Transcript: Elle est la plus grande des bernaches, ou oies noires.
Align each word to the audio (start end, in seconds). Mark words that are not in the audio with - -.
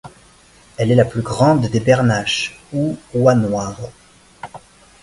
Elle 0.77 0.89
est 0.91 0.95
la 0.95 1.05
plus 1.05 1.21
grande 1.21 1.69
des 1.69 1.79
bernaches, 1.79 2.59
ou 2.73 2.97
oies 3.13 3.35
noires. 3.35 3.79